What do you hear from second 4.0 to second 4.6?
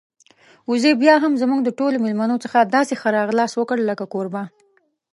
کوربه.